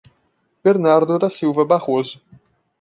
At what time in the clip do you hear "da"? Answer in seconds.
1.19-1.29